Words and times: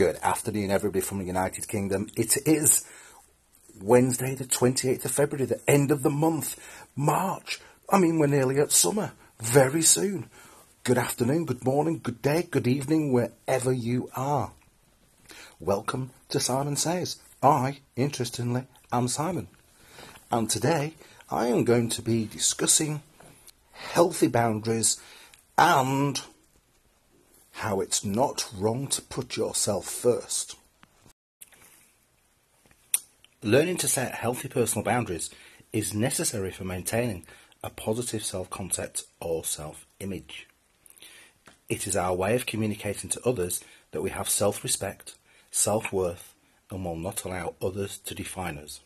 Good 0.00 0.16
afternoon, 0.22 0.70
everybody 0.70 1.02
from 1.02 1.18
the 1.18 1.26
United 1.26 1.68
Kingdom. 1.68 2.08
It 2.16 2.38
is 2.46 2.86
Wednesday, 3.82 4.34
the 4.34 4.46
28th 4.46 5.04
of 5.04 5.10
February, 5.10 5.44
the 5.44 5.60
end 5.70 5.90
of 5.90 6.02
the 6.02 6.08
month, 6.08 6.58
March. 6.96 7.60
I 7.90 7.98
mean, 7.98 8.18
we're 8.18 8.26
nearly 8.26 8.58
at 8.60 8.72
summer, 8.72 9.12
very 9.40 9.82
soon. 9.82 10.30
Good 10.84 10.96
afternoon, 10.96 11.44
good 11.44 11.66
morning, 11.66 12.00
good 12.02 12.22
day, 12.22 12.48
good 12.50 12.66
evening, 12.66 13.12
wherever 13.12 13.74
you 13.74 14.08
are. 14.16 14.52
Welcome 15.58 16.12
to 16.30 16.40
Simon 16.40 16.76
Says. 16.76 17.18
I, 17.42 17.80
interestingly, 17.94 18.64
am 18.90 19.06
Simon. 19.06 19.48
And 20.32 20.48
today 20.48 20.94
I 21.30 21.48
am 21.48 21.64
going 21.64 21.90
to 21.90 22.00
be 22.00 22.24
discussing 22.24 23.02
healthy 23.72 24.28
boundaries 24.28 24.98
and 25.58 26.22
how 27.60 27.78
it's 27.78 28.02
not 28.02 28.48
wrong 28.56 28.86
to 28.86 29.02
put 29.02 29.36
yourself 29.36 29.84
first. 29.84 30.56
Learning 33.42 33.76
to 33.76 33.86
set 33.86 34.14
healthy 34.14 34.48
personal 34.48 34.82
boundaries 34.82 35.28
is 35.70 35.92
necessary 35.92 36.50
for 36.50 36.64
maintaining 36.64 37.22
a 37.62 37.68
positive 37.68 38.24
self 38.24 38.48
concept 38.48 39.04
or 39.20 39.44
self 39.44 39.86
image. 39.98 40.48
It 41.68 41.86
is 41.86 41.96
our 41.96 42.14
way 42.14 42.34
of 42.34 42.46
communicating 42.46 43.10
to 43.10 43.28
others 43.28 43.62
that 43.92 44.00
we 44.00 44.08
have 44.08 44.30
self 44.30 44.64
respect, 44.64 45.16
self 45.50 45.92
worth, 45.92 46.32
and 46.70 46.82
will 46.82 46.96
not 46.96 47.24
allow 47.24 47.56
others 47.60 47.98
to 48.06 48.14
define 48.14 48.56
us. 48.56 48.80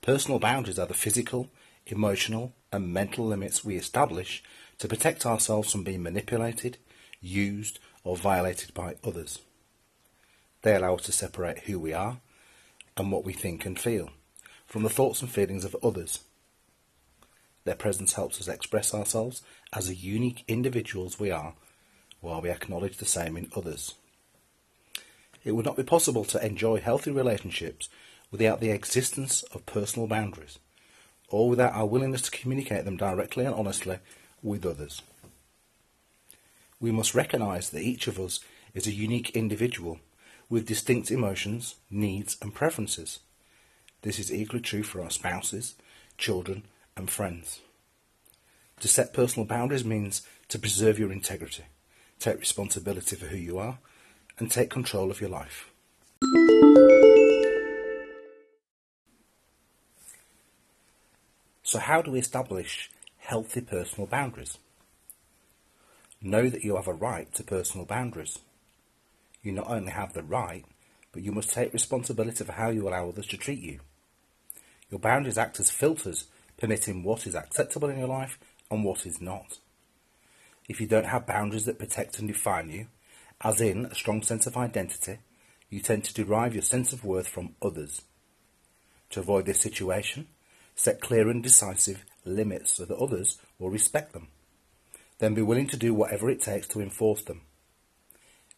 Personal 0.00 0.38
boundaries 0.38 0.78
are 0.78 0.86
the 0.86 0.94
physical, 0.94 1.48
emotional, 1.86 2.52
and 2.70 2.92
mental 2.92 3.26
limits 3.26 3.64
we 3.64 3.74
establish 3.74 4.44
to 4.78 4.86
protect 4.86 5.26
ourselves 5.26 5.72
from 5.72 5.82
being 5.82 6.04
manipulated, 6.04 6.78
used, 7.26 7.78
or 8.04 8.16
violated 8.16 8.72
by 8.72 8.96
others. 9.04 9.40
They 10.62 10.74
allow 10.74 10.94
us 10.94 11.02
to 11.02 11.12
separate 11.12 11.60
who 11.60 11.78
we 11.78 11.92
are 11.92 12.18
and 12.96 13.12
what 13.12 13.24
we 13.24 13.32
think 13.32 13.66
and 13.66 13.78
feel 13.78 14.10
from 14.66 14.82
the 14.82 14.90
thoughts 14.90 15.22
and 15.22 15.30
feelings 15.30 15.64
of 15.64 15.76
others. 15.82 16.20
Their 17.64 17.74
presence 17.74 18.14
helps 18.14 18.40
us 18.40 18.48
express 18.48 18.94
ourselves 18.94 19.42
as 19.72 19.88
the 19.88 19.94
unique 19.94 20.44
individuals 20.48 21.18
we 21.18 21.30
are, 21.30 21.54
while 22.20 22.40
we 22.40 22.50
acknowledge 22.50 22.96
the 22.96 23.04
same 23.04 23.36
in 23.36 23.50
others. 23.56 23.94
It 25.44 25.52
would 25.52 25.64
not 25.64 25.76
be 25.76 25.82
possible 25.84 26.24
to 26.24 26.44
enjoy 26.44 26.80
healthy 26.80 27.10
relationships 27.10 27.88
without 28.30 28.60
the 28.60 28.70
existence 28.70 29.44
of 29.54 29.66
personal 29.66 30.08
boundaries, 30.08 30.58
or 31.28 31.48
without 31.48 31.74
our 31.74 31.86
willingness 31.86 32.22
to 32.22 32.30
communicate 32.30 32.84
them 32.84 32.96
directly 32.96 33.44
and 33.44 33.54
honestly 33.54 33.98
with 34.42 34.66
others 34.66 35.02
we 36.80 36.92
must 36.92 37.14
recognise 37.14 37.70
that 37.70 37.82
each 37.82 38.06
of 38.06 38.18
us 38.18 38.40
is 38.74 38.86
a 38.86 38.92
unique 38.92 39.30
individual 39.30 39.98
with 40.48 40.66
distinct 40.66 41.10
emotions, 41.10 41.76
needs, 41.90 42.36
and 42.40 42.54
preferences. 42.54 43.20
This 44.02 44.18
is 44.18 44.32
equally 44.32 44.62
true 44.62 44.82
for 44.82 45.00
our 45.00 45.10
spouses, 45.10 45.74
children, 46.18 46.64
and 46.96 47.10
friends. 47.10 47.60
To 48.80 48.88
set 48.88 49.14
personal 49.14 49.46
boundaries 49.46 49.84
means 49.84 50.22
to 50.48 50.58
preserve 50.58 50.98
your 50.98 51.10
integrity, 51.10 51.64
take 52.18 52.38
responsibility 52.38 53.16
for 53.16 53.26
who 53.26 53.36
you 53.36 53.58
are, 53.58 53.78
and 54.38 54.50
take 54.50 54.70
control 54.70 55.10
of 55.10 55.20
your 55.20 55.30
life. 55.30 55.70
So, 61.62 61.80
how 61.80 62.00
do 62.02 62.12
we 62.12 62.20
establish 62.20 62.90
healthy 63.18 63.60
personal 63.60 64.06
boundaries? 64.06 64.58
Know 66.22 66.48
that 66.48 66.64
you 66.64 66.76
have 66.76 66.88
a 66.88 66.94
right 66.94 67.32
to 67.34 67.44
personal 67.44 67.84
boundaries. 67.84 68.38
You 69.42 69.52
not 69.52 69.68
only 69.68 69.92
have 69.92 70.14
the 70.14 70.22
right, 70.22 70.64
but 71.12 71.22
you 71.22 71.30
must 71.30 71.52
take 71.52 71.72
responsibility 71.72 72.42
for 72.42 72.52
how 72.52 72.70
you 72.70 72.88
allow 72.88 73.08
others 73.08 73.26
to 73.28 73.36
treat 73.36 73.60
you. 73.60 73.80
Your 74.90 74.98
boundaries 74.98 75.36
act 75.36 75.60
as 75.60 75.70
filters, 75.70 76.26
permitting 76.56 77.02
what 77.02 77.26
is 77.26 77.34
acceptable 77.34 77.90
in 77.90 77.98
your 77.98 78.08
life 78.08 78.38
and 78.70 78.82
what 78.82 79.04
is 79.04 79.20
not. 79.20 79.58
If 80.68 80.80
you 80.80 80.86
don't 80.86 81.06
have 81.06 81.26
boundaries 81.26 81.66
that 81.66 81.78
protect 81.78 82.18
and 82.18 82.28
define 82.28 82.70
you, 82.70 82.86
as 83.42 83.60
in 83.60 83.84
a 83.84 83.94
strong 83.94 84.22
sense 84.22 84.46
of 84.46 84.56
identity, 84.56 85.18
you 85.68 85.80
tend 85.80 86.04
to 86.04 86.14
derive 86.14 86.54
your 86.54 86.62
sense 86.62 86.92
of 86.94 87.04
worth 87.04 87.28
from 87.28 87.54
others. 87.60 88.02
To 89.10 89.20
avoid 89.20 89.44
this 89.44 89.60
situation, 89.60 90.28
set 90.74 91.02
clear 91.02 91.28
and 91.28 91.42
decisive 91.42 92.04
limits 92.24 92.72
so 92.72 92.86
that 92.86 92.96
others 92.96 93.38
will 93.58 93.70
respect 93.70 94.12
them 94.12 94.28
then 95.18 95.34
be 95.34 95.42
willing 95.42 95.66
to 95.68 95.76
do 95.76 95.94
whatever 95.94 96.28
it 96.28 96.40
takes 96.40 96.66
to 96.68 96.80
enforce 96.80 97.22
them. 97.22 97.42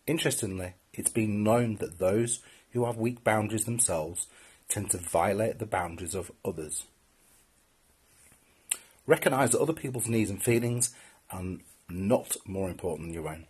Interestingly, 0.06 0.74
it's 0.92 1.10
been 1.10 1.42
known 1.42 1.76
that 1.76 1.98
those 1.98 2.40
who 2.72 2.84
have 2.84 2.96
weak 2.96 3.22
boundaries 3.22 3.64
themselves 3.64 4.26
tend 4.68 4.90
to 4.90 4.98
violate 4.98 5.58
the 5.58 5.66
boundaries 5.66 6.14
of 6.14 6.30
others. 6.44 6.84
Recognise 9.06 9.50
that 9.50 9.60
other 9.60 9.72
people's 9.72 10.08
needs 10.08 10.30
and 10.30 10.42
feelings 10.42 10.94
are 11.30 11.42
not 11.88 12.36
more 12.46 12.68
important 12.68 13.08
than 13.08 13.14
your 13.14 13.28
own. 13.28 13.46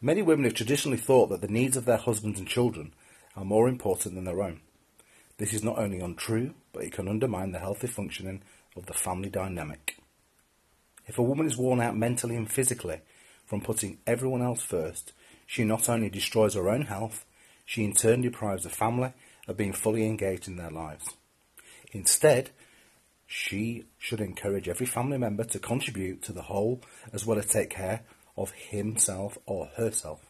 Many 0.00 0.22
women 0.22 0.44
have 0.44 0.54
traditionally 0.54 0.98
thought 0.98 1.28
that 1.30 1.40
the 1.40 1.48
needs 1.48 1.76
of 1.76 1.84
their 1.84 1.96
husbands 1.96 2.38
and 2.38 2.46
children 2.46 2.92
are 3.34 3.44
more 3.44 3.68
important 3.68 4.14
than 4.14 4.24
their 4.24 4.42
own. 4.42 4.60
This 5.38 5.52
is 5.52 5.64
not 5.64 5.78
only 5.78 6.00
untrue, 6.00 6.54
but 6.72 6.84
it 6.84 6.92
can 6.92 7.08
undermine 7.08 7.52
the 7.52 7.58
healthy 7.58 7.86
functioning 7.86 8.42
of 8.76 8.86
the 8.86 8.94
family 8.94 9.28
dynamic. 9.28 9.96
If 11.06 11.18
a 11.18 11.22
woman 11.22 11.46
is 11.46 11.56
worn 11.56 11.80
out 11.80 11.96
mentally 11.96 12.36
and 12.36 12.50
physically 12.50 13.00
from 13.46 13.60
putting 13.60 13.98
everyone 14.06 14.42
else 14.42 14.62
first, 14.62 15.12
she 15.46 15.64
not 15.64 15.88
only 15.88 16.10
destroys 16.10 16.54
her 16.54 16.68
own 16.68 16.82
health, 16.82 17.24
she 17.64 17.84
in 17.84 17.92
turn 17.92 18.22
deprives 18.22 18.64
the 18.64 18.70
family 18.70 19.12
of 19.46 19.56
being 19.56 19.72
fully 19.72 20.04
engaged 20.06 20.48
in 20.48 20.56
their 20.56 20.70
lives. 20.70 21.14
Instead, 21.92 22.50
she 23.26 23.84
should 23.98 24.20
encourage 24.20 24.68
every 24.68 24.86
family 24.86 25.18
member 25.18 25.44
to 25.44 25.58
contribute 25.58 26.22
to 26.22 26.32
the 26.32 26.42
whole 26.42 26.80
as 27.12 27.24
well 27.24 27.38
as 27.38 27.46
take 27.46 27.70
care 27.70 28.02
of 28.36 28.50
himself 28.50 29.38
or 29.46 29.66
herself. 29.76 30.26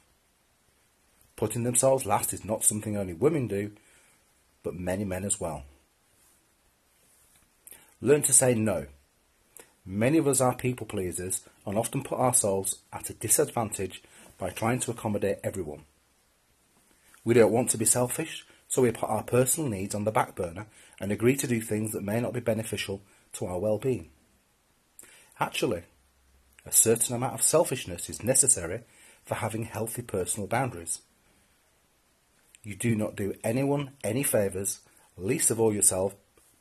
Putting 1.36 1.64
themselves 1.64 2.06
last 2.06 2.32
is 2.32 2.44
not 2.44 2.64
something 2.64 2.96
only 2.96 3.12
women 3.12 3.48
do, 3.48 3.72
but 4.62 4.74
many 4.74 5.04
men 5.04 5.24
as 5.24 5.38
well. 5.38 5.64
Learn 8.00 8.22
to 8.22 8.32
say 8.32 8.54
no. 8.54 8.86
Many 9.88 10.18
of 10.18 10.26
us 10.26 10.40
are 10.40 10.56
people 10.56 10.84
pleasers 10.84 11.42
and 11.64 11.78
often 11.78 12.02
put 12.02 12.18
ourselves 12.18 12.78
at 12.92 13.08
a 13.08 13.14
disadvantage 13.14 14.02
by 14.36 14.50
trying 14.50 14.80
to 14.80 14.90
accommodate 14.90 15.38
everyone. 15.44 15.84
We 17.24 17.34
don't 17.34 17.52
want 17.52 17.70
to 17.70 17.78
be 17.78 17.84
selfish, 17.84 18.44
so 18.66 18.82
we 18.82 18.90
put 18.90 19.08
our 19.08 19.22
personal 19.22 19.70
needs 19.70 19.94
on 19.94 20.02
the 20.02 20.10
back 20.10 20.34
burner 20.34 20.66
and 21.00 21.12
agree 21.12 21.36
to 21.36 21.46
do 21.46 21.60
things 21.60 21.92
that 21.92 22.02
may 22.02 22.20
not 22.20 22.32
be 22.32 22.40
beneficial 22.40 23.00
to 23.34 23.46
our 23.46 23.60
well-being. 23.60 24.10
Actually, 25.38 25.84
a 26.64 26.72
certain 26.72 27.14
amount 27.14 27.34
of 27.34 27.42
selfishness 27.42 28.10
is 28.10 28.24
necessary 28.24 28.82
for 29.24 29.36
having 29.36 29.66
healthy 29.66 30.02
personal 30.02 30.48
boundaries. 30.48 31.00
You 32.64 32.74
do 32.74 32.96
not 32.96 33.14
do 33.14 33.34
anyone 33.44 33.92
any 34.02 34.24
favours, 34.24 34.80
least 35.16 35.52
of 35.52 35.60
all 35.60 35.72
yourself, 35.72 36.16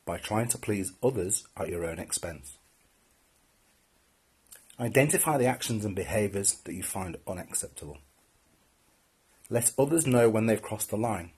by 0.06 0.20
trying 0.20 0.50
to 0.50 0.60
please 0.60 0.94
others 1.02 1.48
at 1.58 1.70
your 1.70 1.88
own 1.88 1.98
expense. 1.98 2.58
Identify 4.80 5.38
the 5.38 5.46
actions 5.46 5.86
and 5.86 5.96
behaviours 5.96 6.56
that 6.66 6.74
you 6.74 6.84
find 6.84 7.18
unacceptable. 7.28 8.00
Let 9.50 9.72
others 9.80 10.06
know 10.06 10.30
when 10.30 10.48
they've 10.48 10.62
crossed 10.62 10.90
the 10.90 10.98
line, 10.98 11.32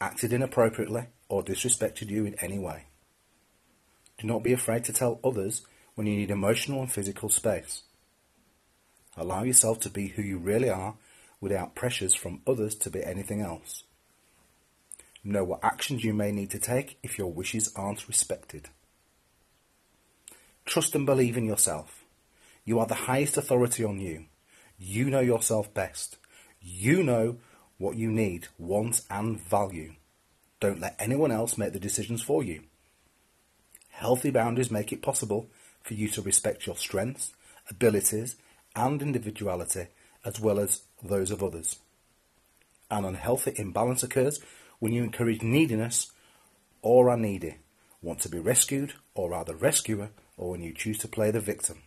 acted 0.00 0.32
inappropriately, 0.32 1.06
or 1.28 1.42
disrespected 1.42 2.08
you 2.08 2.24
in 2.26 2.36
any 2.40 2.58
way. 2.58 2.84
Do 4.18 4.26
not 4.26 4.44
be 4.44 4.52
afraid 4.52 4.84
to 4.84 4.92
tell 4.92 5.20
others 5.24 5.62
when 5.94 6.06
you 6.06 6.16
need 6.16 6.30
emotional 6.30 6.80
and 6.80 6.92
physical 6.92 7.28
space. 7.28 7.82
Allow 9.16 9.42
yourself 9.42 9.80
to 9.80 9.90
be 9.90 10.08
who 10.08 10.22
you 10.22 10.38
really 10.38 10.70
are 10.70 10.94
without 11.40 11.74
pressures 11.74 12.14
from 12.14 12.40
others 12.46 12.74
to 12.76 12.90
be 12.90 13.02
anything 13.02 13.40
else. 13.40 13.82
Know 15.24 15.42
what 15.42 15.64
actions 15.64 16.04
you 16.04 16.14
may 16.14 16.30
need 16.30 16.50
to 16.50 16.60
take 16.60 16.98
if 17.02 17.18
your 17.18 17.32
wishes 17.32 17.72
aren't 17.74 18.06
respected. 18.06 18.68
Trust 20.64 20.94
and 20.94 21.04
believe 21.04 21.36
in 21.36 21.44
yourself. 21.44 22.05
You 22.66 22.80
are 22.80 22.86
the 22.86 23.06
highest 23.06 23.36
authority 23.36 23.84
on 23.84 24.00
you. 24.00 24.26
You 24.76 25.08
know 25.08 25.20
yourself 25.20 25.72
best. 25.72 26.18
You 26.60 27.04
know 27.04 27.38
what 27.78 27.96
you 27.96 28.10
need, 28.10 28.48
want, 28.58 29.02
and 29.08 29.40
value. 29.40 29.94
Don't 30.58 30.80
let 30.80 30.96
anyone 30.98 31.30
else 31.30 31.56
make 31.56 31.72
the 31.72 31.80
decisions 31.80 32.22
for 32.22 32.42
you. 32.42 32.62
Healthy 33.90 34.30
boundaries 34.30 34.70
make 34.70 34.92
it 34.92 35.00
possible 35.00 35.48
for 35.82 35.94
you 35.94 36.08
to 36.08 36.20
respect 36.20 36.66
your 36.66 36.76
strengths, 36.76 37.34
abilities, 37.70 38.34
and 38.74 39.00
individuality 39.00 39.86
as 40.24 40.40
well 40.40 40.58
as 40.58 40.82
those 41.00 41.30
of 41.30 41.44
others. 41.44 41.78
An 42.90 43.04
unhealthy 43.04 43.52
imbalance 43.56 44.02
occurs 44.02 44.40
when 44.80 44.92
you 44.92 45.04
encourage 45.04 45.40
neediness 45.40 46.10
or 46.82 47.10
are 47.10 47.16
needy, 47.16 47.58
want 48.02 48.20
to 48.22 48.28
be 48.28 48.40
rescued 48.40 48.94
or 49.14 49.32
are 49.34 49.44
the 49.44 49.54
rescuer, 49.54 50.10
or 50.36 50.50
when 50.50 50.62
you 50.62 50.72
choose 50.72 50.98
to 50.98 51.08
play 51.08 51.30
the 51.30 51.40
victim. 51.40 51.78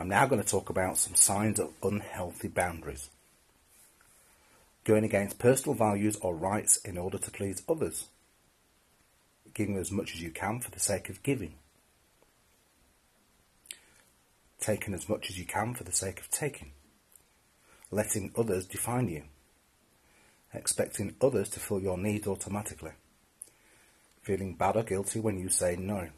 I'm 0.00 0.08
now 0.08 0.24
going 0.24 0.42
to 0.42 0.48
talk 0.48 0.70
about 0.70 0.96
some 0.96 1.14
signs 1.14 1.60
of 1.60 1.74
unhealthy 1.82 2.48
boundaries. 2.48 3.10
Going 4.84 5.04
against 5.04 5.38
personal 5.38 5.74
values 5.74 6.16
or 6.22 6.34
rights 6.34 6.78
in 6.78 6.96
order 6.96 7.18
to 7.18 7.30
please 7.30 7.62
others. 7.68 8.06
Giving 9.52 9.76
as 9.76 9.92
much 9.92 10.14
as 10.14 10.22
you 10.22 10.30
can 10.30 10.60
for 10.60 10.70
the 10.70 10.80
sake 10.80 11.10
of 11.10 11.22
giving. 11.22 11.56
Taking 14.58 14.94
as 14.94 15.06
much 15.06 15.28
as 15.28 15.38
you 15.38 15.44
can 15.44 15.74
for 15.74 15.84
the 15.84 15.92
sake 15.92 16.18
of 16.18 16.30
taking. 16.30 16.72
Letting 17.90 18.32
others 18.38 18.64
define 18.64 19.08
you. 19.08 19.24
Expecting 20.54 21.14
others 21.20 21.50
to 21.50 21.60
fill 21.60 21.82
your 21.82 21.98
needs 21.98 22.26
automatically. 22.26 22.92
Feeling 24.22 24.54
bad 24.54 24.76
or 24.76 24.82
guilty 24.82 25.20
when 25.20 25.38
you 25.38 25.50
say 25.50 25.76
no 25.76 26.08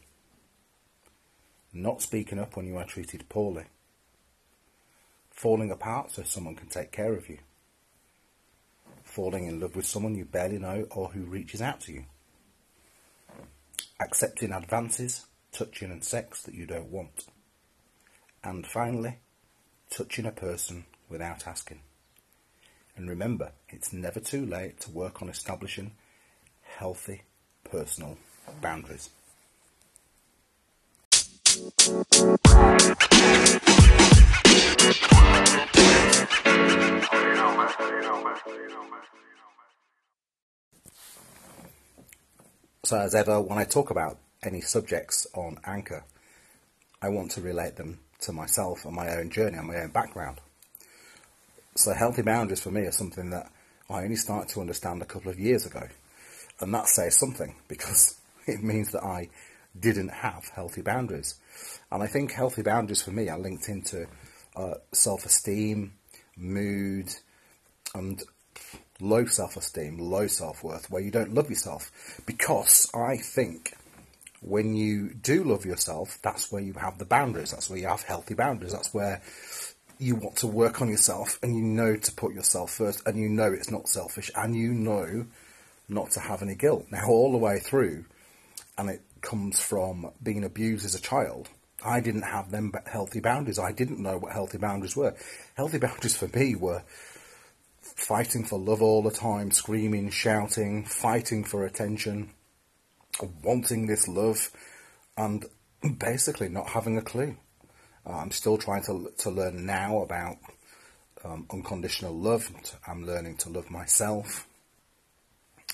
not 1.72 2.02
speaking 2.02 2.38
up 2.38 2.56
when 2.56 2.66
you 2.66 2.76
are 2.76 2.84
treated 2.84 3.28
poorly, 3.28 3.64
falling 5.30 5.70
apart 5.70 6.10
so 6.10 6.22
someone 6.22 6.54
can 6.54 6.68
take 6.68 6.92
care 6.92 7.14
of 7.14 7.28
you, 7.28 7.38
falling 9.02 9.46
in 9.46 9.60
love 9.60 9.74
with 9.74 9.86
someone 9.86 10.14
you 10.14 10.24
barely 10.24 10.58
know 10.58 10.86
or 10.90 11.08
who 11.08 11.22
reaches 11.22 11.62
out 11.62 11.80
to 11.80 11.92
you, 11.92 12.04
accepting 14.00 14.52
advances, 14.52 15.26
touching 15.50 15.90
and 15.90 16.04
sex 16.04 16.42
that 16.42 16.54
you 16.54 16.66
don't 16.66 16.90
want, 16.90 17.26
and 18.44 18.66
finally, 18.66 19.18
touching 19.90 20.26
a 20.26 20.32
person 20.32 20.84
without 21.08 21.46
asking. 21.46 21.80
And 22.96 23.08
remember, 23.08 23.52
it's 23.68 23.92
never 23.92 24.20
too 24.20 24.44
late 24.44 24.80
to 24.80 24.90
work 24.90 25.22
on 25.22 25.28
establishing 25.28 25.92
healthy 26.62 27.22
personal 27.64 28.18
boundaries. 28.60 29.08
So, 31.52 31.58
as 42.98 43.14
ever, 43.14 43.38
when 43.42 43.58
I 43.58 43.64
talk 43.64 43.90
about 43.90 44.16
any 44.42 44.62
subjects 44.62 45.26
on 45.34 45.58
Anchor, 45.66 46.04
I 47.02 47.10
want 47.10 47.32
to 47.32 47.42
relate 47.42 47.76
them 47.76 47.98
to 48.20 48.32
myself 48.32 48.86
and 48.86 48.94
my 48.94 49.14
own 49.14 49.28
journey 49.28 49.58
and 49.58 49.68
my 49.68 49.76
own 49.82 49.90
background. 49.90 50.38
So, 51.74 51.92
healthy 51.92 52.22
boundaries 52.22 52.62
for 52.62 52.70
me 52.70 52.86
are 52.86 52.92
something 52.92 53.28
that 53.28 53.52
I 53.90 54.04
only 54.04 54.16
started 54.16 54.48
to 54.54 54.62
understand 54.62 55.02
a 55.02 55.06
couple 55.06 55.30
of 55.30 55.38
years 55.38 55.66
ago. 55.66 55.86
And 56.60 56.72
that 56.72 56.88
says 56.88 57.18
something 57.18 57.54
because 57.68 58.18
it 58.46 58.62
means 58.62 58.92
that 58.92 59.04
I 59.04 59.28
didn't 59.78 60.10
have 60.10 60.50
healthy 60.54 60.82
boundaries. 60.82 61.34
And 61.90 62.02
I 62.02 62.06
think 62.06 62.32
healthy 62.32 62.62
boundaries 62.62 63.02
for 63.02 63.10
me 63.10 63.28
are 63.28 63.38
linked 63.38 63.68
into 63.68 64.06
uh, 64.56 64.74
self 64.92 65.24
esteem, 65.24 65.94
mood, 66.36 67.10
and 67.94 68.22
low 69.00 69.26
self 69.26 69.56
esteem, 69.56 69.98
low 69.98 70.26
self 70.26 70.62
worth, 70.62 70.90
where 70.90 71.02
you 71.02 71.10
don't 71.10 71.34
love 71.34 71.50
yourself. 71.50 71.90
Because 72.26 72.90
I 72.94 73.16
think 73.16 73.74
when 74.40 74.74
you 74.74 75.14
do 75.14 75.44
love 75.44 75.64
yourself, 75.64 76.18
that's 76.22 76.50
where 76.50 76.62
you 76.62 76.74
have 76.74 76.98
the 76.98 77.04
boundaries, 77.04 77.52
that's 77.52 77.70
where 77.70 77.78
you 77.78 77.86
have 77.86 78.02
healthy 78.02 78.34
boundaries, 78.34 78.72
that's 78.72 78.92
where 78.92 79.22
you 79.98 80.16
want 80.16 80.36
to 80.36 80.48
work 80.48 80.82
on 80.82 80.88
yourself 80.88 81.38
and 81.42 81.54
you 81.54 81.62
know 81.62 81.94
to 81.94 82.12
put 82.12 82.34
yourself 82.34 82.72
first 82.72 83.06
and 83.06 83.16
you 83.16 83.28
know 83.28 83.52
it's 83.52 83.70
not 83.70 83.88
selfish 83.88 84.32
and 84.34 84.56
you 84.56 84.72
know 84.74 85.24
not 85.88 86.10
to 86.10 86.20
have 86.20 86.42
any 86.42 86.54
guilt. 86.54 86.86
Now, 86.90 87.06
all 87.08 87.30
the 87.30 87.38
way 87.38 87.58
through, 87.58 88.04
and 88.78 88.90
it 88.90 89.02
comes 89.20 89.60
from 89.60 90.10
being 90.22 90.44
abused 90.44 90.84
as 90.84 90.94
a 90.94 91.00
child. 91.00 91.48
I 91.84 92.00
didn't 92.00 92.22
have 92.22 92.50
them 92.50 92.72
healthy 92.86 93.20
boundaries. 93.20 93.58
I 93.58 93.72
didn't 93.72 94.00
know 94.00 94.18
what 94.18 94.32
healthy 94.32 94.58
boundaries 94.58 94.96
were. 94.96 95.14
Healthy 95.54 95.78
boundaries 95.86 96.16
for 96.16 96.28
me 96.28 96.54
were 96.54 96.82
fighting 97.80 98.44
for 98.44 98.58
love 98.58 98.82
all 98.82 99.02
the 99.02 99.10
time, 99.10 99.50
screaming, 99.50 100.10
shouting, 100.10 100.84
fighting 100.84 101.44
for 101.44 101.64
attention, 101.64 102.30
wanting 103.42 103.86
this 103.86 104.06
love, 104.08 104.50
and 105.16 105.44
basically 105.98 106.48
not 106.48 106.68
having 106.70 106.96
a 106.96 107.02
clue. 107.02 107.36
Uh, 108.06 108.16
I'm 108.16 108.30
still 108.30 108.58
trying 108.58 108.82
to 108.84 109.12
to 109.18 109.30
learn 109.30 109.66
now 109.66 110.02
about 110.02 110.36
um, 111.24 111.46
unconditional 111.50 112.14
love. 112.14 112.50
I'm 112.86 113.06
learning 113.06 113.36
to 113.38 113.48
love 113.50 113.70
myself, 113.70 114.46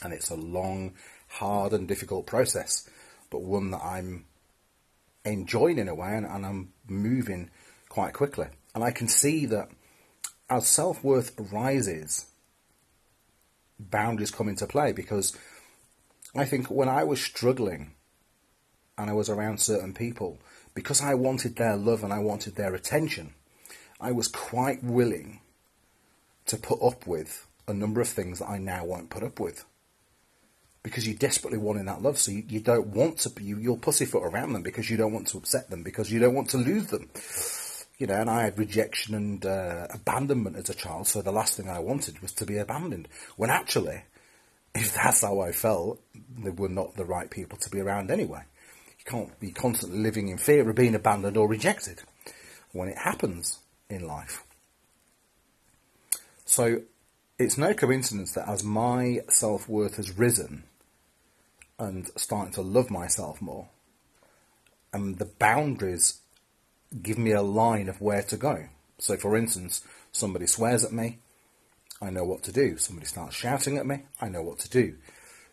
and 0.03 0.13
it's 0.13 0.31
a 0.31 0.35
long, 0.35 0.95
hard, 1.29 1.73
and 1.73 1.87
difficult 1.87 2.27
process 2.27 2.89
but 3.31 3.43
one 3.43 3.71
that 3.71 3.85
I'm 3.85 4.25
enjoying 5.25 5.79
in 5.79 5.89
a 5.89 5.95
way 5.95 6.15
and, 6.15 6.27
and 6.27 6.47
I'm 6.47 6.73
moving 6.87 7.51
quite 7.89 8.15
quickly. 8.15 8.47
And 8.75 8.83
I 8.85 8.91
can 8.91 9.09
see 9.09 9.47
that 9.47 9.69
as 10.49 10.67
self 10.67 11.03
worth 11.05 11.33
rises, 11.53 12.27
boundaries 13.79 14.31
come 14.31 14.49
into 14.49 14.67
play 14.67 14.93
because 14.93 15.37
I 16.35 16.45
think 16.45 16.69
when 16.69 16.89
I 16.89 17.05
was 17.05 17.21
struggling 17.21 17.93
and 18.97 19.11
I 19.11 19.13
was 19.13 19.29
around 19.29 19.61
certain 19.61 19.95
people, 19.95 20.39
because 20.75 21.03
I 21.03 21.15
wanted 21.15 21.57
their 21.57 21.77
love 21.77 22.03
and 22.03 22.13
I 22.13 22.19
wanted 22.19 22.57
their 22.57 22.75
attention, 22.75 23.35
I 24.01 24.13
was 24.13 24.29
quite 24.29 24.83
willing 24.83 25.41
to 26.47 26.57
put 26.57 26.83
up 26.83 27.07
with 27.07 27.47
a 27.67 27.75
number 27.75 28.01
of 28.01 28.09
things 28.09 28.39
that 28.39 28.49
I 28.49 28.59
now 28.59 28.85
won't 28.85 29.11
put 29.11 29.23
up 29.23 29.39
with 29.39 29.65
because 30.83 31.07
you're 31.07 31.17
desperately 31.17 31.59
want 31.59 31.79
in 31.79 31.87
that 31.87 32.03
love. 32.03 32.19
So 32.19 32.31
you, 32.31 32.45
you 32.49 32.61
don't 32.61 32.89
want 32.89 33.19
to, 33.19 33.33
you, 33.43 33.59
you'll 33.59 33.77
pussyfoot 33.77 34.23
around 34.23 34.53
them 34.53 34.63
because 34.63 34.89
you 34.91 34.97
don't 34.97 35.13
want 35.13 35.29
to 35.29 35.39
upset 35.39 35.71
them, 35.71 35.83
because 35.83 36.11
you 36.11 36.21
don't 36.21 36.35
want 36.35 36.51
to 36.51 36.59
lose 36.59 36.87
them. 36.87 37.11
You 37.99 38.07
know, 38.07 38.15
and 38.15 38.31
I 38.31 38.45
had 38.45 38.59
rejection 38.59 39.15
and 39.15 39.45
uh, 39.45 39.89
abandonment 39.91 40.57
as 40.57 40.71
a 40.71 40.75
child, 40.75 41.09
so 41.09 41.21
the 41.21 41.33
last 41.33 41.57
thing 41.57 41.69
I 41.69 41.81
wanted 41.81 42.23
was 42.23 42.33
to 42.35 42.47
be 42.47 42.57
abandoned. 42.57 43.09
When 43.37 43.51
actually, 43.51 44.03
if 44.75 44.95
that's 44.95 45.23
how 45.23 45.41
I 45.41 45.51
felt, 45.51 46.01
they 46.39 46.51
were 46.51 46.69
not 46.69 46.95
the 46.95 47.05
right 47.05 47.29
people 47.29 47.59
to 47.59 47.71
be 47.71 47.81
around 47.81 48.11
anyway. 48.13 48.43
You 48.99 49.05
can't 49.05 49.41
be 49.41 49.51
constantly 49.51 49.99
living 49.99 50.29
in 50.29 50.39
fear 50.39 50.69
of 50.69 50.77
being 50.77 50.95
abandoned 50.95 51.37
or 51.37 51.49
rejected 51.49 52.03
when 52.73 52.89
it 52.89 52.99
happens 52.99 53.59
in 53.91 54.07
life. 54.07 54.45
So 56.45 56.83
it's 57.39 57.59
no 57.59 57.73
coincidence 57.73 58.33
that 58.33 58.49
as 58.49 58.65
my 58.65 59.21
self 59.29 59.69
worth 59.69 59.97
has 59.97 60.17
risen, 60.19 60.65
and 61.79 62.11
starting 62.17 62.53
to 62.55 62.63
love 62.63 62.91
myself 62.91 63.41
more. 63.41 63.69
And 64.93 65.19
the 65.19 65.27
boundaries 65.27 66.21
give 67.03 67.19
me 67.19 67.33
a 67.33 67.43
line 67.43 67.89
of 67.89 68.01
where 68.01 68.23
to 68.23 68.37
go. 68.37 68.69
So, 68.99 69.17
for 69.17 69.37
instance, 69.37 69.83
somebody 70.11 70.47
swears 70.47 70.85
at 70.85 70.93
me, 70.93 71.19
I 72.01 72.11
know 72.11 72.25
what 72.25 72.43
to 72.45 72.53
do. 72.53 72.79
Somebody 72.79 73.07
starts 73.07 73.37
shouting 73.37 73.77
at 73.77 73.87
me, 73.87 74.03
I 74.21 74.29
know 74.29 74.43
what 74.43 74.59
to 74.61 74.71
do. 74.71 74.97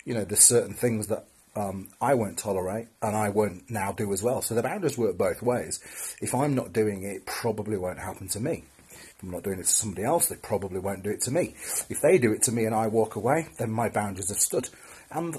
You 0.03 0.13
know, 0.13 0.25
there's 0.25 0.43
certain 0.43 0.73
things 0.73 1.07
that 1.07 1.25
um, 1.55 1.89
I 2.01 2.13
won't 2.15 2.37
tolerate 2.37 2.87
and 3.01 3.15
I 3.15 3.29
won't 3.29 3.69
now 3.69 3.91
do 3.91 4.11
as 4.13 4.23
well. 4.23 4.41
So 4.41 4.55
the 4.55 4.63
boundaries 4.63 4.97
work 4.97 5.17
both 5.17 5.41
ways. 5.41 5.79
If 6.21 6.33
I'm 6.33 6.55
not 6.55 6.73
doing 6.73 7.03
it, 7.03 7.17
it 7.17 7.25
probably 7.25 7.77
won't 7.77 7.99
happen 7.99 8.27
to 8.29 8.39
me. 8.39 8.63
I'm 9.21 9.31
not 9.31 9.43
doing 9.43 9.59
it 9.59 9.65
to 9.65 9.69
somebody 9.69 10.03
else, 10.03 10.27
they 10.27 10.35
probably 10.35 10.79
won't 10.79 11.03
do 11.03 11.09
it 11.09 11.21
to 11.21 11.31
me. 11.31 11.55
If 11.89 12.01
they 12.01 12.17
do 12.17 12.33
it 12.33 12.43
to 12.43 12.51
me 12.51 12.65
and 12.65 12.75
I 12.75 12.87
walk 12.87 13.15
away, 13.15 13.47
then 13.57 13.71
my 13.71 13.89
boundaries 13.89 14.31
are 14.31 14.35
stood. 14.35 14.69
And 15.09 15.37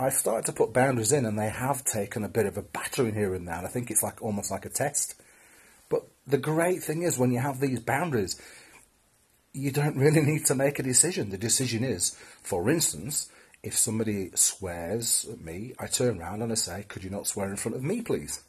I've 0.00 0.14
started 0.14 0.46
to 0.46 0.52
put 0.52 0.72
boundaries 0.72 1.12
in, 1.12 1.26
and 1.26 1.38
they 1.38 1.48
have 1.48 1.84
taken 1.84 2.24
a 2.24 2.28
bit 2.28 2.46
of 2.46 2.56
a 2.56 2.62
battering 2.62 3.14
here 3.14 3.34
and 3.34 3.48
there. 3.48 3.56
And 3.56 3.66
I 3.66 3.70
think 3.70 3.90
it's 3.90 4.02
like 4.02 4.22
almost 4.22 4.50
like 4.50 4.64
a 4.64 4.70
test. 4.70 5.20
But 5.88 6.02
the 6.26 6.38
great 6.38 6.82
thing 6.82 7.02
is, 7.02 7.18
when 7.18 7.32
you 7.32 7.40
have 7.40 7.58
these 7.60 7.80
boundaries, 7.80 8.40
you 9.52 9.72
don't 9.72 9.96
really 9.96 10.20
need 10.24 10.46
to 10.46 10.54
make 10.54 10.78
a 10.78 10.84
decision. 10.84 11.30
The 11.30 11.38
decision 11.38 11.82
is, 11.82 12.10
for 12.42 12.70
instance, 12.70 13.28
if 13.62 13.76
somebody 13.76 14.30
swears 14.34 15.26
at 15.30 15.40
me, 15.40 15.74
I 15.80 15.86
turn 15.88 16.20
around 16.20 16.42
and 16.42 16.52
I 16.52 16.54
say, 16.54 16.84
"Could 16.86 17.02
you 17.02 17.10
not 17.10 17.26
swear 17.26 17.50
in 17.50 17.56
front 17.56 17.76
of 17.76 17.82
me, 17.82 18.00
please?" 18.02 18.42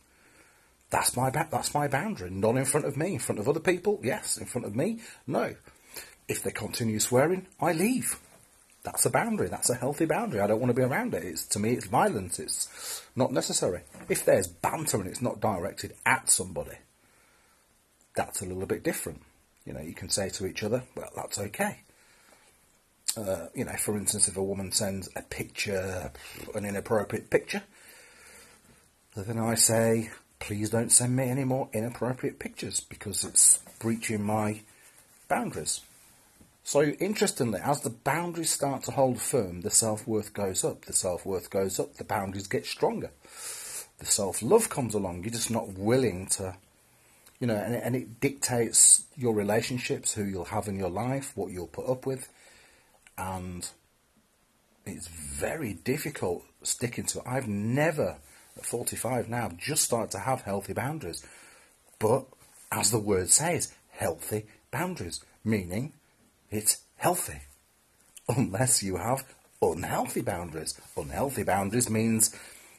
That's 0.90 1.16
my 1.16 1.30
ba- 1.30 1.48
that's 1.52 1.74
my 1.74 1.88
boundary. 1.88 2.30
Not 2.30 2.58
in 2.58 2.66
front 2.66 2.86
of 2.86 2.98
me. 2.98 3.14
In 3.14 3.20
front 3.20 3.40
of 3.40 3.48
other 3.48 3.60
people, 3.60 4.00
yes. 4.04 4.38
In 4.38 4.46
front 4.46 4.66
of 4.66 4.76
me, 4.76 5.00
no. 5.28 5.56
If 6.28 6.44
they 6.44 6.52
continue 6.52 7.00
swearing, 7.00 7.48
I 7.60 7.74
leave 7.74 8.20
that's 8.84 9.06
a 9.06 9.10
boundary. 9.10 9.50
That's 9.50 9.70
a 9.70 9.76
healthy 9.76 10.06
boundary. 10.06 10.40
I 10.40 10.48
don't 10.48 10.60
want 10.60 10.70
to 10.70 10.76
be 10.76 10.84
around 10.84 11.14
it. 11.14 11.24
It's, 11.24 11.46
to 11.48 11.60
me, 11.60 11.74
it's 11.74 11.86
violence. 11.86 12.40
It's 12.40 13.04
not 13.16 13.32
necessary. 13.32 13.82
If 14.08 14.26
there's 14.26 14.48
banter 14.48 14.98
and 14.98 15.08
it's 15.08 15.22
not 15.22 15.42
directed 15.42 15.94
at 16.06 16.30
somebody, 16.30 16.78
that's 18.16 18.42
a 18.42 18.46
little 18.46 18.66
bit 18.66 18.84
different. 18.84 19.22
You 19.66 19.74
know, 19.74 19.82
you 19.82 19.94
can 19.94 20.10
say 20.10 20.30
to 20.30 20.46
each 20.46 20.64
other, 20.64 20.84
well, 20.96 21.12
that's 21.16 21.40
okay. 21.40 21.82
Uh, 23.18 23.48
you 23.54 23.66
know, 23.66 23.74
for 23.74 23.98
instance, 23.98 24.28
if 24.28 24.38
a 24.38 24.44
woman 24.44 24.72
sends 24.72 25.10
a 25.16 25.22
picture, 25.24 26.12
an 26.56 26.66
inappropriate 26.66 27.30
picture, 27.30 27.64
then 29.16 29.38
I 29.38 29.56
say, 29.56 30.10
please 30.50 30.72
don't 30.72 30.92
send 30.92 31.16
me 31.16 31.30
any 31.30 31.44
more 31.44 31.70
inappropriate 31.74 32.40
pictures 32.40 32.80
because 32.80 33.24
it's 33.24 33.60
breaching 33.78 34.24
my 34.24 34.62
boundaries. 35.28 35.82
So, 36.64 36.82
interestingly, 36.82 37.60
as 37.64 37.82
the 37.82 37.92
boundaries 37.92 38.50
start 38.50 38.82
to 38.86 38.92
hold 38.92 39.22
firm, 39.22 39.62
the 39.62 39.70
self 39.70 40.08
worth 40.08 40.34
goes 40.34 40.64
up. 40.64 40.86
The 40.86 40.94
self 40.94 41.24
worth 41.24 41.52
goes 41.52 41.80
up, 41.80 41.98
the 41.98 42.04
boundaries 42.04 42.48
get 42.48 42.66
stronger. 42.66 43.12
The 44.00 44.08
self 44.08 44.42
love 44.42 44.72
comes 44.72 44.96
along. 44.96 45.22
You're 45.22 45.34
just 45.34 45.52
not 45.52 45.74
willing 45.74 46.26
to 46.38 46.56
you 47.40 47.46
know, 47.46 47.56
and, 47.56 47.76
and 47.76 47.96
it 47.96 48.20
dictates 48.20 49.04
your 49.16 49.36
relationships, 49.36 50.16
who 50.16 50.24
you'll 50.24 50.46
have 50.46 50.68
in 50.68 50.78
your 50.78 50.90
life, 50.90 51.32
what 51.36 51.52
you'll 51.52 51.68
put 51.68 51.88
up 51.88 52.08
with, 52.08 52.28
and 53.20 53.70
it's 54.88 55.08
very 55.08 55.74
difficult 55.74 56.44
sticking 56.64 57.06
to 57.06 57.20
it. 57.20 57.26
I've 57.28 57.48
never, 57.48 58.18
at 58.58 58.66
45 58.66 59.30
now, 59.30 59.52
just 59.58 59.84
started 59.84 60.12
to 60.12 60.20
have 60.20 60.42
healthy 60.42 60.74
boundaries. 60.74 61.26
But, 62.00 62.26
as 62.72 62.92
the 62.92 63.00
word 63.00 63.30
says, 63.30 63.74
healthy 63.92 64.46
boundaries, 64.72 65.24
meaning 65.44 65.94
it's 66.50 66.78
healthy. 66.98 67.42
Unless 68.28 68.84
you 68.84 68.98
have 68.98 69.24
unhealthy 69.62 70.22
boundaries. 70.22 70.80
Unhealthy 70.96 71.44
boundaries 71.44 71.90
means 71.90 72.36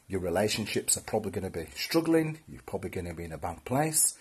your 0.09 0.21
relationships 0.21 0.97
are 0.97 1.03
probably 1.03 1.31
going 1.31 1.51
to 1.51 1.59
be 1.59 1.67
struggling, 1.75 2.39
you're 2.49 2.63
probably 2.63 2.91
going 2.91 3.07
to 3.07 3.15
be 3.15 3.25
in 3.25 3.33
a 3.33 3.39
bad 3.39 3.65
place. 3.65 4.17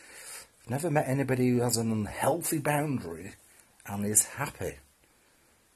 I've 0.63 0.72
never 0.72 0.91
met 0.91 1.08
anybody 1.08 1.50
who 1.50 1.62
has 1.62 1.77
an 1.77 1.91
unhealthy 1.91 2.60
boundary 2.60 3.34
and 3.88 4.06
is 4.06 4.25
happy. 4.25 4.75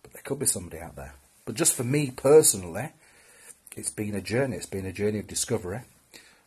But 0.02 0.14
there 0.14 0.22
could 0.24 0.40
be 0.40 0.46
somebody 0.46 0.82
out 0.82 0.96
there. 0.96 1.16
But 1.46 1.56
just 1.56 1.74
for 1.74 1.84
me 1.84 2.12
personally, 2.12 2.92
it's 3.76 3.90
been 3.90 4.16
a 4.16 4.22
journey. 4.22 4.58
It's 4.58 4.66
been 4.66 4.86
a 4.86 4.94
journey 4.94 5.20
of 5.20 5.28
discovery. 5.28 5.82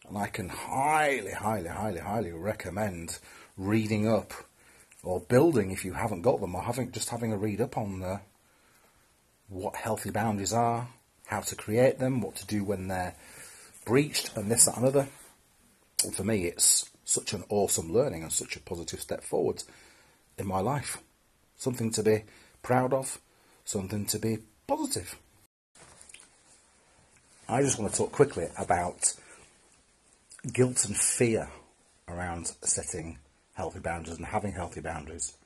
And 0.09 0.17
I 0.17 0.29
can 0.29 0.49
highly, 0.49 1.33
highly, 1.33 1.69
highly, 1.69 2.01
highly 2.01 2.33
recommend 2.33 3.19
reading 3.57 4.09
up 4.09 4.33
or 5.03 5.21
building 5.21 5.71
if 5.71 5.85
you 5.85 5.93
haven't 5.95 6.23
got 6.23 6.41
them 6.41 6.55
or 6.55 6.63
having 6.63 6.93
just 6.93 7.11
having 7.11 7.33
a 7.33 7.37
read 7.37 7.61
up 7.61 7.77
on 7.77 8.01
the, 8.01 8.21
what 9.49 9.75
healthy 9.77 10.11
boundaries 10.11 10.53
are, 10.53 10.89
how 11.27 11.41
to 11.41 11.57
create 11.57 11.99
them, 11.99 12.21
what 12.21 12.37
to 12.37 12.47
do 12.47 12.65
when 12.65 12.89
they're 12.89 13.15
breached, 13.85 14.37
and 14.37 14.51
this, 14.51 14.65
that, 14.65 14.77
and 14.77 14.87
other. 14.87 15.09
And 16.05 16.15
for 16.15 16.25
me, 16.25 16.47
it's 16.47 16.91
such 17.05 17.33
an 17.33 17.45
awesome 17.49 17.93
learning 17.93 18.23
and 18.23 18.33
such 18.33 18.57
a 18.57 18.61
positive 18.61 19.01
step 19.01 19.23
forward 19.23 19.63
in 20.39 20.47
my 20.47 20.61
life. 20.61 20.99
Something 21.57 21.91
to 21.93 22.03
be 22.03 22.25
proud 22.63 22.93
of, 22.93 23.21
something 23.65 24.07
to 24.07 24.19
be 24.19 24.39
positive. 24.67 25.17
I 27.49 27.63
just 27.63 27.79
want 27.79 27.93
to 27.93 27.97
talk 27.97 28.11
quickly 28.11 28.49
about 28.59 29.15
guilt 30.53 30.85
and 30.85 30.97
fear 30.97 31.49
around 32.09 32.53
setting 32.63 33.19
healthy 33.55 33.79
boundaries 33.79 34.17
and 34.17 34.27
having 34.27 34.53
healthy 34.53 34.81
boundaries. 34.81 35.37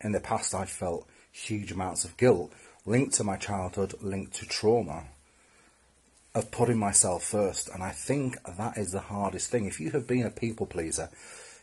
In 0.00 0.10
the 0.10 0.18
past, 0.18 0.52
I 0.52 0.64
felt 0.64 1.06
huge 1.30 1.70
amounts 1.70 2.04
of 2.04 2.16
guilt 2.16 2.52
linked 2.84 3.14
to 3.14 3.24
my 3.24 3.36
childhood, 3.36 3.94
linked 4.00 4.34
to 4.34 4.46
trauma 4.46 5.04
of 6.34 6.50
putting 6.50 6.76
myself 6.76 7.22
first. 7.22 7.68
And 7.68 7.84
I 7.84 7.90
think 7.90 8.36
that 8.58 8.76
is 8.76 8.90
the 8.90 9.00
hardest 9.00 9.50
thing. 9.50 9.66
If 9.66 9.78
you 9.78 9.92
have 9.92 10.08
been 10.08 10.26
a 10.26 10.30
people 10.30 10.66
pleaser, 10.66 11.08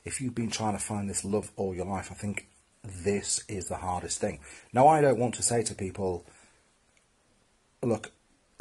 if 0.05 0.21
you've 0.21 0.35
been 0.35 0.49
trying 0.49 0.73
to 0.73 0.83
find 0.83 1.09
this 1.09 1.25
love 1.25 1.51
all 1.57 1.75
your 1.75 1.85
life, 1.85 2.09
I 2.11 2.15
think 2.15 2.47
this 2.83 3.43
is 3.49 3.67
the 3.67 3.75
hardest 3.75 4.21
thing. 4.21 4.39
Now, 4.71 4.87
I 4.87 5.01
don't 5.01 5.19
want 5.19 5.35
to 5.35 5.43
say 5.43 5.63
to 5.63 5.75
people, 5.75 6.25
look, 7.83 8.11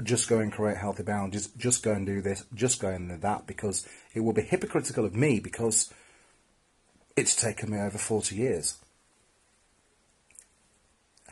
just 0.04 0.28
go 0.28 0.38
and 0.38 0.52
create 0.52 0.76
healthy 0.76 1.02
boundaries, 1.02 1.48
just 1.56 1.82
go 1.82 1.92
and 1.92 2.06
do 2.06 2.20
this, 2.20 2.44
just 2.54 2.80
go 2.80 2.88
and 2.88 3.08
do 3.08 3.16
that, 3.18 3.46
because 3.46 3.86
it 4.14 4.20
will 4.20 4.32
be 4.32 4.42
hypocritical 4.42 5.04
of 5.04 5.14
me 5.14 5.40
because 5.40 5.92
it's 7.16 7.34
taken 7.34 7.70
me 7.70 7.78
over 7.78 7.98
40 7.98 8.34
years. 8.34 8.78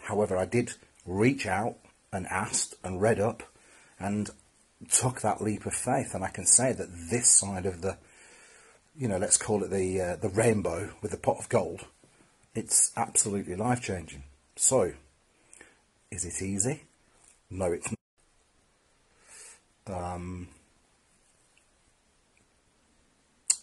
However, 0.02 0.36
I 0.36 0.46
did 0.46 0.72
reach 1.06 1.46
out 1.46 1.76
and 2.12 2.26
asked 2.26 2.74
and 2.82 3.00
read 3.00 3.20
up 3.20 3.42
and 3.98 4.30
took 4.90 5.20
that 5.20 5.42
leap 5.42 5.66
of 5.66 5.74
faith, 5.74 6.14
and 6.14 6.24
I 6.24 6.28
can 6.28 6.46
say 6.46 6.72
that 6.72 6.88
this 7.10 7.28
side 7.28 7.66
of 7.66 7.82
the, 7.82 7.98
you 8.96 9.08
know, 9.08 9.18
let's 9.18 9.36
call 9.36 9.62
it 9.64 9.70
the 9.70 10.00
uh, 10.00 10.16
the 10.16 10.28
rainbow 10.28 10.94
with 11.02 11.10
the 11.10 11.16
pot 11.16 11.38
of 11.38 11.48
gold, 11.48 11.86
it's 12.54 12.92
absolutely 12.96 13.54
life 13.54 13.82
changing. 13.82 14.24
So, 14.56 14.92
is 16.10 16.24
it 16.24 16.42
easy? 16.42 16.84
No, 17.50 17.72
it's. 17.72 17.97
Um, 19.88 20.48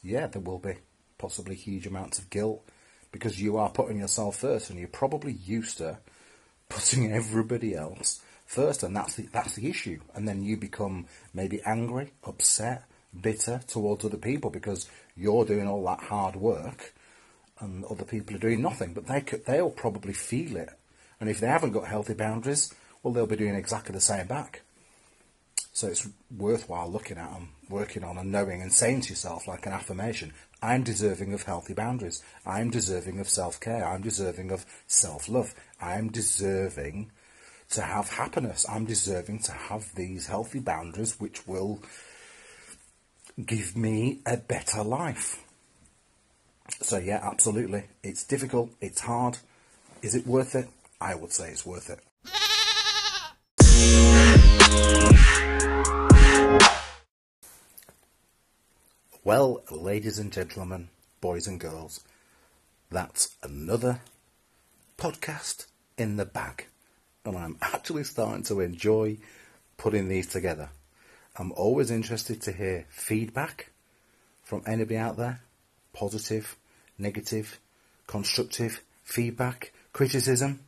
yeah, 0.03 0.27
there 0.27 0.41
will 0.41 0.59
be 0.59 0.75
possibly 1.17 1.55
huge 1.55 1.87
amounts 1.87 2.19
of 2.19 2.29
guilt 2.29 2.63
because 3.11 3.41
you 3.41 3.57
are 3.57 3.69
putting 3.69 3.99
yourself 3.99 4.37
first, 4.37 4.69
and 4.69 4.77
you're 4.77 4.87
probably 4.87 5.33
used 5.33 5.77
to 5.77 5.97
putting 6.69 7.11
everybody 7.11 7.75
else 7.75 8.21
first, 8.45 8.83
and 8.83 8.95
that's 8.95 9.15
the 9.15 9.23
that's 9.31 9.55
the 9.55 9.69
issue. 9.69 9.99
And 10.13 10.27
then 10.27 10.43
you 10.43 10.57
become 10.57 11.05
maybe 11.33 11.61
angry, 11.65 12.11
upset, 12.23 12.83
bitter 13.19 13.61
towards 13.67 14.05
other 14.05 14.17
people 14.17 14.49
because 14.49 14.89
you're 15.15 15.45
doing 15.45 15.67
all 15.67 15.83
that 15.85 16.01
hard 16.01 16.35
work, 16.35 16.93
and 17.59 17.85
other 17.85 18.05
people 18.05 18.35
are 18.35 18.39
doing 18.39 18.61
nothing. 18.61 18.93
But 18.93 19.07
they 19.07 19.21
could, 19.21 19.45
they'll 19.45 19.69
probably 19.69 20.13
feel 20.13 20.57
it, 20.57 20.69
and 21.19 21.29
if 21.29 21.39
they 21.39 21.47
haven't 21.47 21.71
got 21.71 21.87
healthy 21.87 22.13
boundaries, 22.13 22.73
well, 23.01 23.13
they'll 23.13 23.27
be 23.27 23.37
doing 23.37 23.55
exactly 23.55 23.93
the 23.93 24.01
same 24.01 24.27
back. 24.27 24.61
So 25.75 25.87
it's 25.87 26.07
worthwhile 26.31 26.89
looking 26.89 27.17
at 27.17 27.29
and 27.35 27.49
working 27.69 28.05
on 28.05 28.17
and 28.17 28.31
knowing 28.31 28.61
and 28.61 28.71
saying 28.71 29.01
to 29.01 29.09
yourself 29.09 29.45
like 29.45 29.65
an 29.65 29.73
affirmation, 29.73 30.31
I'm 30.61 30.83
deserving 30.83 31.33
of 31.33 31.43
healthy 31.43 31.73
boundaries. 31.73 32.23
I'm 32.45 32.69
deserving 32.69 33.19
of 33.19 33.27
self-care. 33.27 33.85
I'm 33.85 34.01
deserving 34.01 34.51
of 34.51 34.65
self-love. 34.87 35.53
I'm 35.81 36.07
deserving 36.13 37.11
to 37.71 37.81
have 37.81 38.07
happiness. 38.07 38.65
I'm 38.69 38.85
deserving 38.85 39.39
to 39.39 39.51
have 39.51 39.93
these 39.95 40.27
healthy 40.27 40.59
boundaries 40.59 41.19
which 41.19 41.45
will 41.45 41.81
give 43.45 43.75
me 43.75 44.21
a 44.25 44.37
better 44.37 44.81
life. 44.81 45.43
So 46.81 46.99
yeah, 46.99 47.19
absolutely. 47.21 47.83
It's 48.01 48.23
difficult. 48.23 48.69
It's 48.79 49.01
hard. 49.01 49.39
Is 50.01 50.15
it 50.15 50.25
worth 50.25 50.55
it? 50.55 50.69
I 51.01 51.15
would 51.15 51.33
say 51.33 51.49
it's 51.49 51.65
worth 51.65 51.89
it. 51.89 51.99
Well, 59.25 59.63
ladies 59.71 60.19
and 60.19 60.31
gentlemen, 60.31 60.89
boys 61.19 61.47
and 61.47 61.59
girls, 61.59 62.01
that's 62.91 63.35
another 63.41 64.01
podcast 64.99 65.65
in 65.97 66.17
the 66.17 66.25
bag. 66.25 66.67
And 67.25 67.35
I'm 67.35 67.57
actually 67.63 68.03
starting 68.03 68.43
to 68.43 68.59
enjoy 68.59 69.17
putting 69.77 70.09
these 70.09 70.27
together. 70.27 70.69
I'm 71.35 71.51
always 71.53 71.89
interested 71.89 72.39
to 72.43 72.51
hear 72.51 72.85
feedback 72.91 73.71
from 74.43 74.61
anybody 74.67 74.97
out 74.97 75.17
there 75.17 75.41
positive, 75.91 76.55
negative, 76.99 77.59
constructive 78.05 78.83
feedback, 79.03 79.73
criticism. 79.91 80.59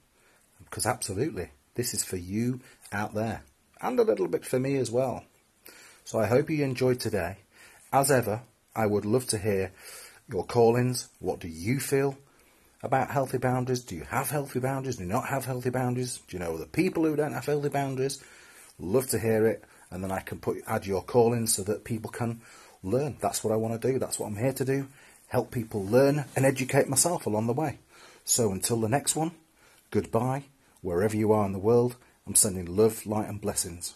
Because 0.63 0.87
absolutely, 0.87 1.51
this 1.75 1.93
is 1.93 2.03
for 2.03 2.17
you 2.17 2.61
out 2.91 3.13
there 3.13 3.43
and 3.79 3.99
a 3.99 4.03
little 4.03 4.27
bit 4.27 4.47
for 4.47 4.57
me 4.57 4.77
as 4.77 4.89
well. 4.89 5.25
So 6.05 6.17
I 6.19 6.25
hope 6.25 6.49
you 6.49 6.63
enjoyed 6.63 6.99
today. 6.99 7.37
As 7.91 8.11
ever, 8.11 8.41
I 8.75 8.85
would 8.85 9.05
love 9.05 9.27
to 9.27 9.37
hear 9.37 9.71
your 10.29 10.45
call-ins. 10.45 11.07
What 11.19 11.39
do 11.39 11.47
you 11.47 11.79
feel 11.79 12.17
about 12.83 13.11
healthy 13.11 13.37
boundaries? 13.37 13.81
Do 13.81 13.95
you 13.95 14.03
have 14.03 14.29
healthy 14.29 14.59
boundaries? 14.59 14.97
Do 14.97 15.03
you 15.03 15.09
not 15.09 15.29
have 15.29 15.45
healthy 15.45 15.69
boundaries? 15.69 16.19
Do 16.27 16.35
you 16.35 16.43
know 16.43 16.53
other 16.53 16.65
people 16.65 17.05
who 17.05 17.15
don't 17.15 17.31
have 17.31 17.45
healthy 17.45 17.69
boundaries? 17.69 18.21
Love 18.77 19.07
to 19.07 19.19
hear 19.19 19.47
it, 19.47 19.63
and 19.89 20.03
then 20.03 20.11
I 20.11 20.19
can 20.19 20.39
put 20.39 20.61
add 20.67 20.85
your 20.85 21.01
call-ins 21.01 21.55
so 21.55 21.63
that 21.63 21.85
people 21.85 22.11
can 22.11 22.41
learn. 22.83 23.17
That's 23.21 23.41
what 23.43 23.53
I 23.53 23.57
want 23.57 23.81
to 23.81 23.91
do. 23.91 23.99
That's 23.99 24.19
what 24.19 24.27
I'm 24.27 24.37
here 24.37 24.53
to 24.53 24.65
do. 24.65 24.87
Help 25.27 25.51
people 25.51 25.85
learn 25.85 26.25
and 26.35 26.45
educate 26.45 26.89
myself 26.89 27.25
along 27.25 27.47
the 27.47 27.53
way. 27.53 27.79
So 28.25 28.51
until 28.51 28.81
the 28.81 28.89
next 28.89 29.15
one, 29.15 29.31
goodbye, 29.91 30.43
wherever 30.81 31.15
you 31.15 31.31
are 31.31 31.45
in 31.45 31.53
the 31.53 31.59
world. 31.59 31.95
I'm 32.27 32.35
sending 32.35 32.65
love, 32.65 33.05
light, 33.05 33.29
and 33.29 33.39
blessings. 33.39 33.95